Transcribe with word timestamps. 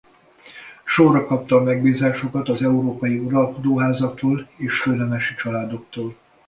Sorra 0.85 1.25
kapta 1.27 1.55
a 1.55 1.61
megbízásokat 1.63 2.49
az 2.49 2.61
európai 2.61 3.17
uralkodóházaktól 3.17 4.47
és 4.57 4.81
főnemesi 4.81 5.35
családoktól. 5.35 6.15